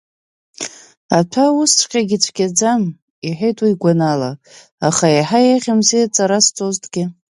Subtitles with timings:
[1.17, 2.83] Аҭәа усҵәҟьагьы ицәгьаӡам,—
[3.27, 4.31] иҳәеит уи игәаныла,
[4.87, 7.03] аха иаҳа еиӷьымзи аҵара сҵозҭгьы!